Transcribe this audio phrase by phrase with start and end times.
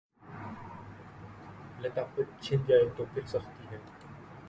[1.81, 3.77] لطافت چھن جائے تو پھر سختی ہے۔